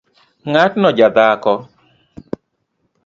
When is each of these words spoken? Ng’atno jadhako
Ng’atno 0.49 0.89
jadhako 0.97 1.53